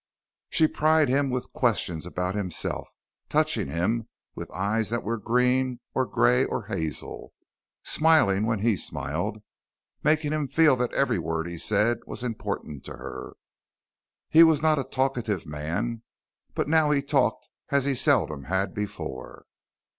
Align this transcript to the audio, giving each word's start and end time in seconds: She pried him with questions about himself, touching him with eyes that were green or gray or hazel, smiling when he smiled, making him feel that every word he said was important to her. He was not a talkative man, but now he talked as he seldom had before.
She 0.49 0.67
pried 0.67 1.09
him 1.09 1.29
with 1.29 1.53
questions 1.53 2.07
about 2.07 2.33
himself, 2.33 2.91
touching 3.29 3.67
him 3.67 4.09
with 4.33 4.49
eyes 4.49 4.89
that 4.89 5.03
were 5.03 5.19
green 5.19 5.79
or 5.93 6.07
gray 6.07 6.43
or 6.43 6.65
hazel, 6.65 7.31
smiling 7.83 8.47
when 8.47 8.61
he 8.61 8.77
smiled, 8.77 9.43
making 10.03 10.31
him 10.31 10.47
feel 10.47 10.75
that 10.77 10.91
every 10.95 11.19
word 11.19 11.45
he 11.47 11.59
said 11.59 11.99
was 12.07 12.23
important 12.23 12.83
to 12.85 12.93
her. 12.93 13.33
He 14.27 14.41
was 14.41 14.59
not 14.63 14.79
a 14.79 14.83
talkative 14.85 15.45
man, 15.45 16.01
but 16.55 16.67
now 16.67 16.89
he 16.89 17.03
talked 17.03 17.51
as 17.69 17.85
he 17.85 17.93
seldom 17.93 18.45
had 18.45 18.73
before. 18.73 19.45